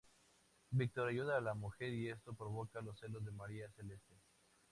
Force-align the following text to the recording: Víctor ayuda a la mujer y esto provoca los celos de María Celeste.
Víctor 0.71 1.09
ayuda 1.09 1.37
a 1.37 1.41
la 1.41 1.53
mujer 1.53 1.93
y 1.93 2.09
esto 2.09 2.33
provoca 2.33 2.81
los 2.81 2.97
celos 2.97 3.23
de 3.23 3.29
María 3.29 3.69
Celeste. 3.69 4.15